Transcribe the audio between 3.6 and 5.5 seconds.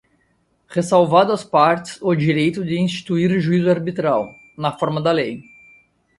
arbitral, na forma da lei.